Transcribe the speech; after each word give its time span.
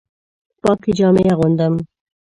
پاکې 0.61 0.91
جامې 0.97 1.23
اغوندم 1.33 1.73